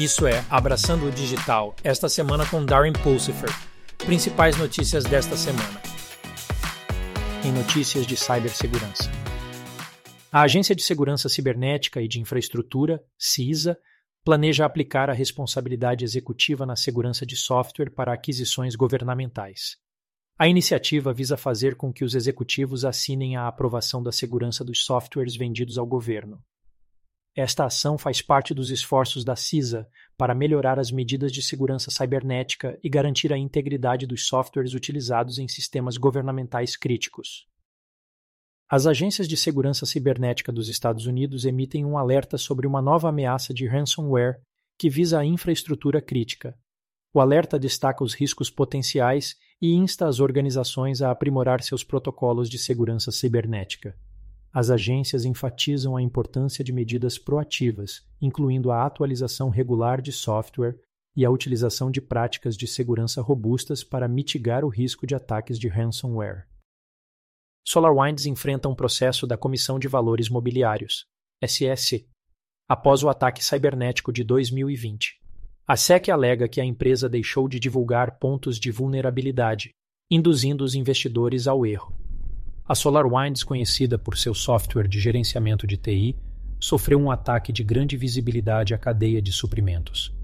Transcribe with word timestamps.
Isso 0.00 0.26
é 0.26 0.42
Abraçando 0.48 1.06
o 1.06 1.10
Digital, 1.10 1.76
esta 1.84 2.08
semana 2.08 2.48
com 2.48 2.64
Darren 2.64 2.94
Pulsifer. 2.94 3.50
Principais 3.98 4.56
notícias 4.56 5.04
desta 5.04 5.36
semana. 5.36 5.78
Em 7.44 7.52
notícias 7.52 8.06
de 8.06 8.16
cibersegurança. 8.16 9.10
A 10.32 10.40
Agência 10.40 10.74
de 10.74 10.82
Segurança 10.82 11.28
Cibernética 11.28 12.00
e 12.00 12.08
de 12.08 12.18
Infraestrutura, 12.18 13.04
CISA, 13.18 13.78
planeja 14.24 14.64
aplicar 14.64 15.10
a 15.10 15.12
responsabilidade 15.12 16.02
executiva 16.02 16.64
na 16.64 16.76
segurança 16.76 17.26
de 17.26 17.36
software 17.36 17.90
para 17.90 18.14
aquisições 18.14 18.74
governamentais. 18.74 19.76
A 20.38 20.48
iniciativa 20.48 21.12
visa 21.12 21.36
fazer 21.36 21.76
com 21.76 21.92
que 21.92 22.04
os 22.04 22.14
executivos 22.14 22.86
assinem 22.86 23.36
a 23.36 23.46
aprovação 23.46 24.02
da 24.02 24.12
segurança 24.12 24.64
dos 24.64 24.82
softwares 24.82 25.36
vendidos 25.36 25.76
ao 25.76 25.84
governo. 25.84 26.42
Esta 27.34 27.64
ação 27.64 27.96
faz 27.96 28.20
parte 28.20 28.52
dos 28.52 28.70
esforços 28.70 29.24
da 29.24 29.36
CISA 29.36 29.88
para 30.16 30.34
melhorar 30.34 30.78
as 30.80 30.90
medidas 30.90 31.30
de 31.30 31.40
segurança 31.40 31.90
cibernética 31.90 32.78
e 32.82 32.88
garantir 32.88 33.32
a 33.32 33.38
integridade 33.38 34.06
dos 34.06 34.26
softwares 34.26 34.74
utilizados 34.74 35.38
em 35.38 35.46
sistemas 35.46 35.96
governamentais 35.96 36.76
críticos. 36.76 37.46
As 38.68 38.86
agências 38.86 39.28
de 39.28 39.36
segurança 39.36 39.86
cibernética 39.86 40.52
dos 40.52 40.68
Estados 40.68 41.06
Unidos 41.06 41.44
emitem 41.44 41.84
um 41.84 41.96
alerta 41.96 42.36
sobre 42.36 42.66
uma 42.66 42.82
nova 42.82 43.08
ameaça 43.08 43.54
de 43.54 43.66
ransomware 43.66 44.40
que 44.78 44.88
visa 44.88 45.18
a 45.18 45.24
infraestrutura 45.24 46.00
crítica. 46.00 46.56
O 47.12 47.20
alerta 47.20 47.58
destaca 47.58 48.04
os 48.04 48.14
riscos 48.14 48.48
potenciais 48.50 49.36
e 49.60 49.72
insta 49.72 50.06
as 50.06 50.20
organizações 50.20 51.02
a 51.02 51.10
aprimorar 51.10 51.62
seus 51.62 51.84
protocolos 51.84 52.48
de 52.48 52.58
segurança 52.58 53.10
cibernética. 53.10 53.96
As 54.52 54.68
agências 54.68 55.24
enfatizam 55.24 55.96
a 55.96 56.02
importância 56.02 56.64
de 56.64 56.72
medidas 56.72 57.18
proativas, 57.18 58.04
incluindo 58.20 58.72
a 58.72 58.84
atualização 58.84 59.48
regular 59.48 60.02
de 60.02 60.10
software 60.10 60.80
e 61.16 61.24
a 61.24 61.30
utilização 61.30 61.90
de 61.90 62.00
práticas 62.00 62.56
de 62.56 62.66
segurança 62.66 63.22
robustas 63.22 63.84
para 63.84 64.08
mitigar 64.08 64.64
o 64.64 64.68
risco 64.68 65.06
de 65.06 65.14
ataques 65.14 65.58
de 65.58 65.68
ransomware. 65.68 66.46
SolarWinds 67.64 68.26
enfrenta 68.26 68.68
um 68.68 68.74
processo 68.74 69.26
da 69.26 69.36
Comissão 69.36 69.78
de 69.78 69.86
Valores 69.86 70.28
Mobiliários, 70.28 71.06
SEC, 71.46 72.08
após 72.68 73.04
o 73.04 73.08
ataque 73.08 73.44
cibernético 73.44 74.12
de 74.12 74.24
2020. 74.24 75.20
A 75.66 75.76
SEC 75.76 76.08
alega 76.08 76.48
que 76.48 76.60
a 76.60 76.64
empresa 76.64 77.08
deixou 77.08 77.48
de 77.48 77.60
divulgar 77.60 78.18
pontos 78.18 78.58
de 78.58 78.72
vulnerabilidade, 78.72 79.70
induzindo 80.10 80.64
os 80.64 80.74
investidores 80.74 81.46
ao 81.46 81.64
erro. 81.64 81.94
A 82.70 82.74
SolarWinds, 82.76 83.42
conhecida 83.42 83.98
por 83.98 84.16
seu 84.16 84.32
software 84.32 84.86
de 84.86 85.00
gerenciamento 85.00 85.66
de 85.66 85.76
TI, 85.76 86.16
sofreu 86.60 87.00
um 87.00 87.10
ataque 87.10 87.52
de 87.52 87.64
grande 87.64 87.96
visibilidade 87.96 88.72
à 88.72 88.78
cadeia 88.78 89.20
de 89.20 89.32
suprimentos. 89.32 90.14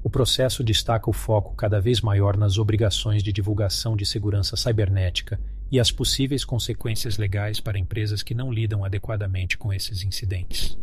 O 0.00 0.08
processo 0.08 0.62
destaca 0.62 1.10
o 1.10 1.12
foco 1.12 1.56
cada 1.56 1.80
vez 1.80 2.00
maior 2.00 2.36
nas 2.36 2.58
obrigações 2.58 3.24
de 3.24 3.32
divulgação 3.32 3.96
de 3.96 4.06
segurança 4.06 4.56
cibernética 4.56 5.40
e 5.68 5.80
as 5.80 5.90
possíveis 5.90 6.44
consequências 6.44 7.18
legais 7.18 7.58
para 7.58 7.76
empresas 7.76 8.22
que 8.22 8.34
não 8.34 8.52
lidam 8.52 8.84
adequadamente 8.84 9.58
com 9.58 9.72
esses 9.72 10.04
incidentes. 10.04 10.78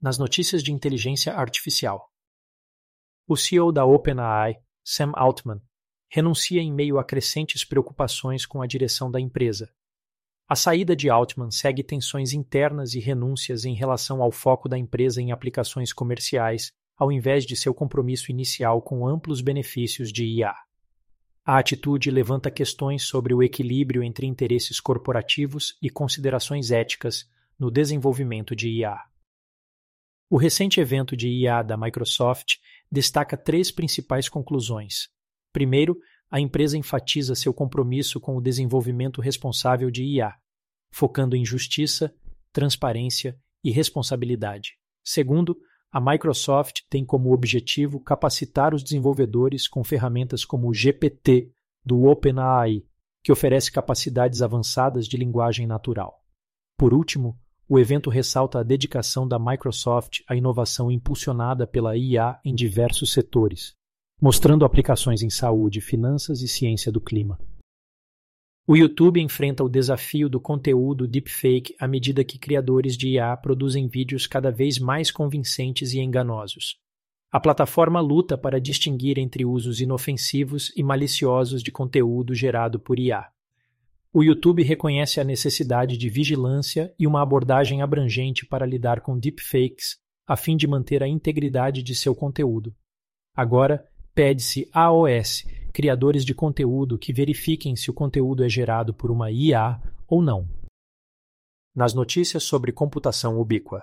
Nas 0.00 0.16
notícias 0.16 0.62
de 0.62 0.72
inteligência 0.72 1.34
artificial, 1.34 2.10
o 3.28 3.36
CEO 3.36 3.70
da 3.70 3.84
OpenAI, 3.84 4.56
Sam 4.82 5.12
Altman, 5.14 5.60
renuncia 6.10 6.62
em 6.62 6.72
meio 6.72 6.98
a 6.98 7.04
crescentes 7.04 7.62
preocupações 7.62 8.46
com 8.46 8.62
a 8.62 8.66
direção 8.66 9.10
da 9.10 9.20
empresa, 9.20 9.70
a 10.52 10.54
saída 10.54 10.94
de 10.94 11.08
Altman 11.08 11.50
segue 11.50 11.82
tensões 11.82 12.34
internas 12.34 12.92
e 12.92 13.00
renúncias 13.00 13.64
em 13.64 13.72
relação 13.72 14.20
ao 14.20 14.30
foco 14.30 14.68
da 14.68 14.76
empresa 14.76 15.18
em 15.18 15.32
aplicações 15.32 15.94
comerciais, 15.94 16.70
ao 16.94 17.10
invés 17.10 17.46
de 17.46 17.56
seu 17.56 17.72
compromisso 17.72 18.30
inicial 18.30 18.82
com 18.82 19.08
amplos 19.08 19.40
benefícios 19.40 20.12
de 20.12 20.26
IA. 20.26 20.54
A 21.42 21.56
atitude 21.56 22.10
levanta 22.10 22.50
questões 22.50 23.02
sobre 23.02 23.32
o 23.32 23.42
equilíbrio 23.42 24.02
entre 24.02 24.26
interesses 24.26 24.78
corporativos 24.78 25.78
e 25.80 25.88
considerações 25.88 26.70
éticas 26.70 27.26
no 27.58 27.70
desenvolvimento 27.70 28.54
de 28.54 28.68
IA. 28.68 28.98
O 30.28 30.36
recente 30.36 30.78
evento 30.78 31.16
de 31.16 31.30
IA 31.30 31.62
da 31.62 31.78
Microsoft 31.78 32.56
destaca 32.90 33.38
três 33.38 33.70
principais 33.70 34.28
conclusões. 34.28 35.08
Primeiro, 35.50 35.98
a 36.30 36.38
empresa 36.38 36.76
enfatiza 36.76 37.34
seu 37.34 37.54
compromisso 37.54 38.20
com 38.20 38.36
o 38.36 38.40
desenvolvimento 38.40 39.22
responsável 39.22 39.90
de 39.90 40.04
IA, 40.04 40.41
focando 40.92 41.34
em 41.34 41.44
justiça, 41.44 42.14
transparência 42.52 43.36
e 43.64 43.70
responsabilidade. 43.70 44.74
Segundo, 45.02 45.56
a 45.90 46.00
Microsoft 46.00 46.82
tem 46.88 47.04
como 47.04 47.32
objetivo 47.32 47.98
capacitar 47.98 48.74
os 48.74 48.82
desenvolvedores 48.82 49.66
com 49.66 49.82
ferramentas 49.82 50.44
como 50.44 50.68
o 50.68 50.74
GPT 50.74 51.50
do 51.84 52.04
OpenAI, 52.04 52.84
que 53.22 53.32
oferece 53.32 53.72
capacidades 53.72 54.42
avançadas 54.42 55.06
de 55.06 55.16
linguagem 55.16 55.66
natural. 55.66 56.22
Por 56.76 56.94
último, 56.94 57.38
o 57.68 57.78
evento 57.78 58.10
ressalta 58.10 58.58
a 58.58 58.62
dedicação 58.62 59.26
da 59.26 59.38
Microsoft 59.38 60.20
à 60.28 60.36
inovação 60.36 60.90
impulsionada 60.90 61.66
pela 61.66 61.96
IA 61.96 62.38
em 62.44 62.54
diversos 62.54 63.12
setores, 63.12 63.74
mostrando 64.20 64.64
aplicações 64.64 65.22
em 65.22 65.30
saúde, 65.30 65.80
finanças 65.80 66.42
e 66.42 66.48
ciência 66.48 66.92
do 66.92 67.00
clima. 67.00 67.38
O 68.64 68.76
YouTube 68.76 69.20
enfrenta 69.20 69.64
o 69.64 69.68
desafio 69.68 70.28
do 70.28 70.40
conteúdo 70.40 71.08
deepfake 71.08 71.74
à 71.80 71.88
medida 71.88 72.22
que 72.22 72.38
criadores 72.38 72.96
de 72.96 73.08
IA 73.08 73.36
produzem 73.36 73.88
vídeos 73.88 74.26
cada 74.26 74.52
vez 74.52 74.78
mais 74.78 75.10
convincentes 75.10 75.92
e 75.94 75.98
enganosos. 75.98 76.76
A 77.32 77.40
plataforma 77.40 78.00
luta 78.00 78.38
para 78.38 78.60
distinguir 78.60 79.18
entre 79.18 79.44
usos 79.44 79.80
inofensivos 79.80 80.72
e 80.76 80.82
maliciosos 80.82 81.60
de 81.60 81.72
conteúdo 81.72 82.34
gerado 82.34 82.78
por 82.78 83.00
IA. 83.00 83.26
O 84.12 84.22
YouTube 84.22 84.62
reconhece 84.62 85.18
a 85.18 85.24
necessidade 85.24 85.96
de 85.96 86.08
vigilância 86.08 86.94
e 86.96 87.06
uma 87.06 87.20
abordagem 87.20 87.82
abrangente 87.82 88.46
para 88.46 88.66
lidar 88.66 89.00
com 89.00 89.18
deepfakes, 89.18 89.96
a 90.24 90.36
fim 90.36 90.56
de 90.56 90.68
manter 90.68 91.02
a 91.02 91.08
integridade 91.08 91.82
de 91.82 91.96
seu 91.96 92.14
conteúdo. 92.14 92.72
Agora, 93.34 93.84
pede-se 94.14 94.68
AOS, 94.72 95.44
criadores 95.72 96.24
de 96.24 96.34
conteúdo 96.34 96.98
que 96.98 97.12
verifiquem 97.12 97.74
se 97.74 97.90
o 97.90 97.94
conteúdo 97.94 98.44
é 98.44 98.48
gerado 98.48 98.92
por 98.92 99.10
uma 99.10 99.30
IA 99.30 99.80
ou 100.06 100.20
não. 100.20 100.48
Nas 101.74 101.94
notícias 101.94 102.42
sobre 102.42 102.70
computação 102.70 103.40
ubíqua. 103.40 103.82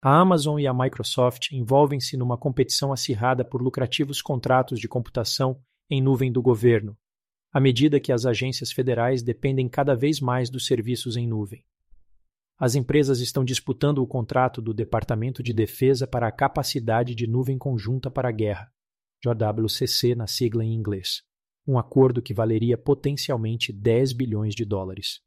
A 0.00 0.18
Amazon 0.18 0.58
e 0.58 0.66
a 0.66 0.72
Microsoft 0.72 1.52
envolvem-se 1.52 2.16
numa 2.16 2.38
competição 2.38 2.92
acirrada 2.92 3.44
por 3.44 3.60
lucrativos 3.60 4.22
contratos 4.22 4.78
de 4.78 4.88
computação 4.88 5.60
em 5.90 6.00
nuvem 6.00 6.30
do 6.30 6.40
governo, 6.40 6.96
à 7.52 7.60
medida 7.60 8.00
que 8.00 8.12
as 8.12 8.24
agências 8.24 8.70
federais 8.70 9.22
dependem 9.22 9.68
cada 9.68 9.94
vez 9.94 10.20
mais 10.20 10.48
dos 10.48 10.64
serviços 10.66 11.16
em 11.16 11.26
nuvem. 11.26 11.64
As 12.56 12.74
empresas 12.74 13.20
estão 13.20 13.44
disputando 13.44 13.98
o 13.98 14.06
contrato 14.06 14.62
do 14.62 14.72
Departamento 14.72 15.42
de 15.42 15.52
Defesa 15.52 16.06
para 16.06 16.28
a 16.28 16.32
capacidade 16.32 17.14
de 17.14 17.26
nuvem 17.26 17.58
conjunta 17.58 18.10
para 18.10 18.28
a 18.28 18.32
guerra, 18.32 18.72
JWCC 19.24 20.14
na 20.14 20.26
sigla 20.26 20.64
em 20.64 20.74
inglês, 20.74 21.22
um 21.66 21.78
acordo 21.78 22.22
que 22.22 22.34
valeria 22.34 22.78
potencialmente 22.78 23.72
10 23.72 24.12
bilhões 24.12 24.54
de 24.54 24.64
dólares. 24.64 25.20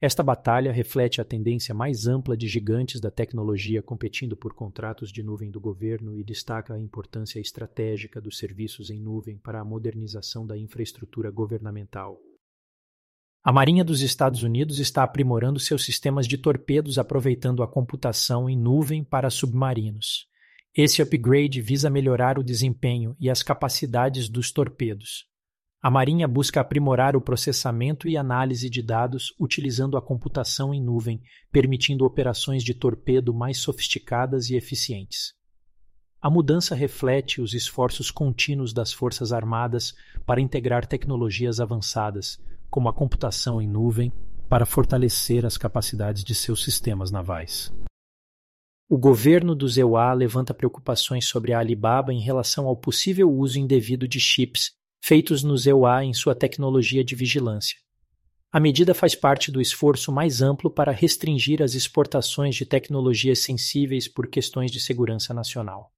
Esta 0.00 0.22
batalha 0.22 0.70
reflete 0.70 1.20
a 1.20 1.24
tendência 1.24 1.74
mais 1.74 2.06
ampla 2.06 2.36
de 2.36 2.46
gigantes 2.46 3.00
da 3.00 3.10
tecnologia 3.10 3.82
competindo 3.82 4.36
por 4.36 4.52
contratos 4.52 5.10
de 5.10 5.22
nuvem 5.22 5.50
do 5.50 5.58
governo 5.58 6.14
e 6.14 6.22
destaca 6.22 6.74
a 6.74 6.78
importância 6.78 7.40
estratégica 7.40 8.20
dos 8.20 8.36
serviços 8.36 8.90
em 8.90 9.00
nuvem 9.00 9.38
para 9.38 9.60
a 9.60 9.64
modernização 9.64 10.46
da 10.46 10.58
infraestrutura 10.58 11.30
governamental. 11.30 12.20
A 13.42 13.52
Marinha 13.52 13.84
dos 13.84 14.00
Estados 14.00 14.42
Unidos 14.42 14.78
está 14.78 15.02
aprimorando 15.02 15.58
seus 15.58 15.84
sistemas 15.84 16.26
de 16.26 16.38
torpedos 16.38 16.98
aproveitando 16.98 17.62
a 17.62 17.68
computação 17.68 18.48
em 18.48 18.56
nuvem 18.56 19.02
para 19.02 19.30
submarinos. 19.30 20.26
Esse 20.76 21.00
upgrade 21.00 21.60
visa 21.60 21.88
melhorar 21.88 22.36
o 22.36 22.42
desempenho 22.42 23.14
e 23.20 23.30
as 23.30 23.44
capacidades 23.44 24.28
dos 24.28 24.50
torpedos. 24.50 25.24
A 25.80 25.88
Marinha 25.88 26.26
busca 26.26 26.60
aprimorar 26.60 27.14
o 27.14 27.20
processamento 27.20 28.08
e 28.08 28.16
análise 28.16 28.68
de 28.68 28.82
dados 28.82 29.32
utilizando 29.38 29.96
a 29.96 30.02
computação 30.02 30.74
em 30.74 30.82
nuvem, 30.82 31.22
permitindo 31.52 32.04
operações 32.04 32.64
de 32.64 32.74
torpedo 32.74 33.32
mais 33.32 33.58
sofisticadas 33.58 34.50
e 34.50 34.56
eficientes. 34.56 35.34
A 36.20 36.28
mudança 36.28 36.74
reflete 36.74 37.40
os 37.40 37.54
esforços 37.54 38.10
contínuos 38.10 38.72
das 38.72 38.92
Forças 38.92 39.32
Armadas 39.32 39.94
para 40.26 40.40
integrar 40.40 40.86
tecnologias 40.86 41.60
avançadas, 41.60 42.40
como 42.68 42.88
a 42.88 42.92
computação 42.92 43.62
em 43.62 43.68
nuvem, 43.68 44.12
para 44.48 44.66
fortalecer 44.66 45.46
as 45.46 45.56
capacidades 45.56 46.24
de 46.24 46.34
seus 46.34 46.64
sistemas 46.64 47.12
navais. 47.12 47.70
O 48.86 48.98
governo 48.98 49.54
do 49.54 49.66
EUA 49.66 50.12
levanta 50.12 50.52
preocupações 50.52 51.24
sobre 51.24 51.54
a 51.54 51.58
Alibaba 51.58 52.12
em 52.12 52.20
relação 52.20 52.66
ao 52.66 52.76
possível 52.76 53.32
uso 53.32 53.58
indevido 53.58 54.06
de 54.06 54.20
chips 54.20 54.72
feitos 55.02 55.42
no 55.42 55.54
EUA 55.56 56.04
em 56.04 56.12
sua 56.12 56.34
tecnologia 56.34 57.02
de 57.02 57.14
vigilância. 57.14 57.78
A 58.52 58.60
medida 58.60 58.94
faz 58.94 59.14
parte 59.14 59.50
do 59.50 59.60
esforço 59.60 60.12
mais 60.12 60.40
amplo 60.40 60.70
para 60.70 60.92
restringir 60.92 61.62
as 61.62 61.74
exportações 61.74 62.54
de 62.54 62.64
tecnologias 62.64 63.40
sensíveis 63.40 64.06
por 64.06 64.28
questões 64.28 64.70
de 64.70 64.78
segurança 64.78 65.34
nacional. 65.34 65.90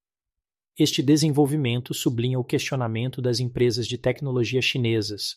Este 0.79 1.03
desenvolvimento 1.03 1.93
sublinha 1.93 2.39
o 2.39 2.45
questionamento 2.45 3.21
das 3.21 3.41
empresas 3.41 3.87
de 3.87 3.99
tecnologia 3.99 4.63
chinesas, 4.63 5.37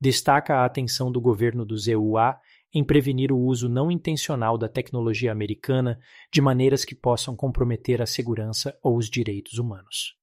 destaca 0.00 0.56
a 0.56 0.64
atenção 0.64 1.10
do 1.10 1.20
governo 1.20 1.64
do 1.64 1.76
ZUA 1.76 2.36
em 2.74 2.82
prevenir 2.82 3.30
o 3.30 3.38
uso 3.38 3.68
não 3.68 3.90
intencional 3.90 4.58
da 4.58 4.68
tecnologia 4.68 5.30
americana 5.30 5.98
de 6.32 6.40
maneiras 6.40 6.84
que 6.84 6.94
possam 6.94 7.36
comprometer 7.36 8.02
a 8.02 8.06
segurança 8.06 8.76
ou 8.82 8.96
os 8.96 9.08
direitos 9.08 9.58
humanos. 9.58 10.16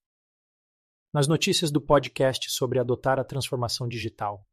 Nas 1.13 1.27
notícias 1.27 1.71
do 1.71 1.79
podcast 1.79 2.51
sobre 2.51 2.77
adotar 2.77 3.19
a 3.19 3.23
transformação 3.23 3.87
digital. 3.87 4.45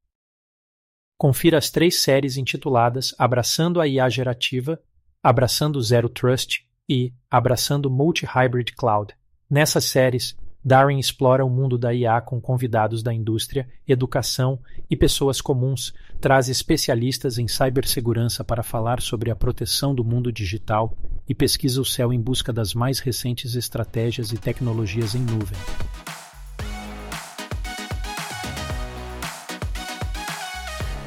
Confira 1.17 1.59
as 1.59 1.71
três 1.71 2.01
séries 2.01 2.37
intituladas 2.37 3.13
Abraçando 3.19 3.81
a 3.81 3.89
IA 3.89 4.09
Gerativa, 4.09 4.81
Abraçando 5.21 5.83
Zero 5.83 6.09
Trust 6.09 6.65
e 6.89 7.13
Abraçando 7.29 7.91
Multi-Hybrid 7.91 8.75
Cloud. 8.77 9.13
Nessas 9.51 9.85
séries, 9.85 10.37
Darwin 10.69 10.99
explora 10.99 11.43
o 11.43 11.49
mundo 11.49 11.79
da 11.79 11.95
IA 11.95 12.21
com 12.21 12.39
convidados 12.39 13.03
da 13.03 13.11
indústria, 13.11 13.67
educação 13.89 14.59
e 14.91 14.95
pessoas 14.95 15.41
comuns, 15.41 15.95
traz 16.21 16.51
especialistas 16.51 17.39
em 17.39 17.49
cibersegurança 17.49 18.45
para 18.45 18.63
falar 18.63 19.01
sobre 19.01 19.31
a 19.31 19.35
proteção 19.35 19.95
do 19.95 20.05
mundo 20.05 20.31
digital 20.31 20.95
e 21.27 21.35
pesquisa 21.35 21.81
o 21.81 21.87
céu 21.87 22.13
em 22.13 22.21
busca 22.21 22.53
das 22.53 22.75
mais 22.75 22.99
recentes 22.99 23.55
estratégias 23.55 24.31
e 24.31 24.37
tecnologias 24.37 25.15
em 25.15 25.21
nuvem. 25.21 25.59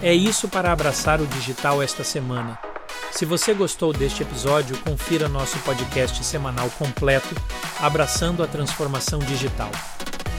É 0.01 0.11
isso 0.11 0.49
para 0.49 0.71
abraçar 0.71 1.21
o 1.21 1.27
digital 1.27 1.83
esta 1.83 2.03
semana. 2.03 2.70
Se 3.21 3.25
você 3.27 3.53
gostou 3.53 3.93
deste 3.93 4.23
episódio, 4.23 4.75
confira 4.79 5.29
nosso 5.29 5.59
podcast 5.59 6.23
semanal 6.25 6.71
completo 6.71 7.35
Abraçando 7.79 8.41
a 8.41 8.47
Transformação 8.47 9.19
Digital 9.19 9.69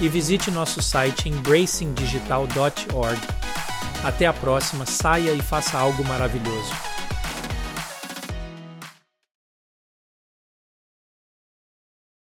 e 0.00 0.08
visite 0.08 0.50
nosso 0.50 0.82
site 0.82 1.28
embracingdigital.org. 1.28 3.20
Até 4.02 4.26
a 4.26 4.32
próxima, 4.32 4.84
saia 4.84 5.30
e 5.30 5.40
faça 5.40 5.78
algo 5.78 6.04
maravilhoso. 6.04 6.72